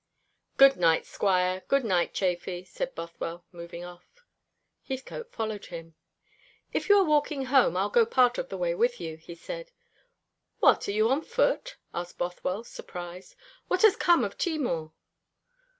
[0.57, 4.25] "Good night, squire; good night, Chafy," said Bothwell, moving off.
[4.83, 5.93] Heathcote followed him.
[6.73, 9.71] "If you are walking home, I'll go part of the way with you," he said.
[10.57, 13.35] "What, are you on foot?" asked Bothwell, surprised.
[13.67, 14.91] "What has become of Timour?"